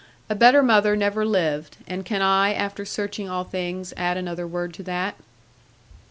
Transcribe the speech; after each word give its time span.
A 0.31 0.35
better 0.35 0.63
mother 0.63 0.95
never 0.95 1.23
lived; 1.27 1.77
and 1.85 2.03
can 2.03 2.23
I, 2.23 2.53
after 2.55 2.85
searching 2.85 3.29
all 3.29 3.43
things, 3.43 3.93
add 3.95 4.17
another 4.17 4.47
word 4.47 4.73
to 4.73 4.83
that? 4.85 5.13